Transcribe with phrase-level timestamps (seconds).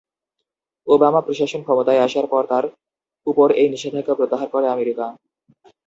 [0.87, 2.65] Obama প্রশাসন ক্ষমতায় আসার পর তার
[3.27, 5.05] উপর এই নিষেধাজ্ঞা প্রত্যাহার করে আমেরিকা।